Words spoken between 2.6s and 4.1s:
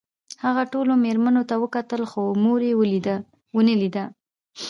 یې ونه لیده